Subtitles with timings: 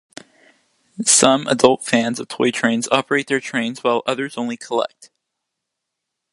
[1.05, 5.11] Some adult fans of toy trains operate their trains, while others only collect.